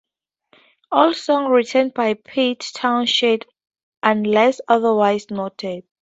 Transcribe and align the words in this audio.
All 0.91 1.13
songs 1.13 1.49
written 1.51 1.89
by 1.91 2.15
Pete 2.15 2.71
Townshend 2.73 3.45
unless 4.01 4.59
otherwise 4.67 5.29
noted. 5.29 5.83